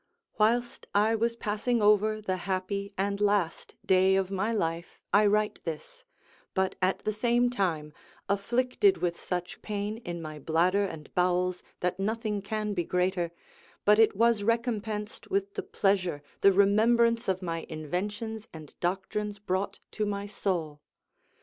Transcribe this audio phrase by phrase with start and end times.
[0.39, 5.63] "Whilst I was passing over the happy and last day of my life, I write
[5.63, 6.03] this,
[6.55, 7.93] but, at the same time,
[8.27, 13.29] afflicted with such pain in my bladder and bowels that nothing can be greater,
[13.85, 19.77] but it was recompensed with the pleasure the remembrance of my inventions and doctrines brought
[19.91, 20.81] to my soul.